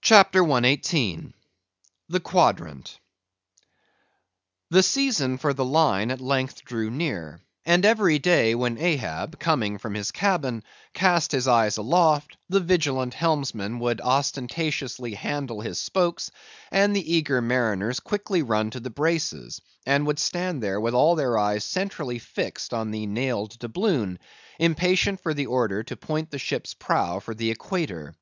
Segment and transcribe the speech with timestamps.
[0.00, 1.34] CHAPTER 118.
[2.08, 3.00] The Quadrant.
[4.70, 9.76] The season for the Line at length drew near; and every day when Ahab, coming
[9.78, 10.62] from his cabin,
[10.94, 16.30] cast his eyes aloft, the vigilant helmsman would ostentatiously handle his spokes,
[16.70, 21.16] and the eager mariners quickly run to the braces, and would stand there with all
[21.16, 24.20] their eyes centrally fixed on the nailed doubloon;
[24.60, 28.14] impatient for the order to point the ship's prow for the equator.